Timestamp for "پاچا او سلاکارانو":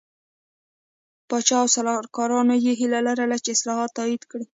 1.29-2.55